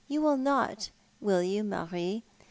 You 0.07 0.19
will 0.23 0.37
not, 0.37 0.89
will 1.19 1.41
}ou, 1.45 1.61
Marie? 1.61 2.23